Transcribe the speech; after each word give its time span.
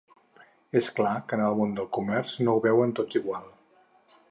És 0.79 0.87
clar 0.99 1.11
que 1.27 1.37
en 1.37 1.43
el 1.49 1.59
món 1.59 1.77
del 1.79 1.89
comerç 1.99 2.35
no 2.47 2.55
ho 2.57 2.65
veuen 2.67 2.97
tots 3.01 3.21
igual. 3.23 3.49